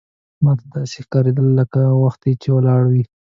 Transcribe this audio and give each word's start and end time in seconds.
ماته 0.43 0.65
داسې 0.75 0.97
ښکارېدل 1.05 1.47
لکه 1.59 1.79
وخت 2.03 2.21
چې 2.41 2.47
ولاړ 2.55 2.81
وي. 2.91 3.03